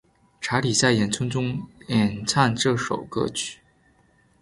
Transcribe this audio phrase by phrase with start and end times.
[0.41, 3.59] 查理在演出中演唱这首歌曲。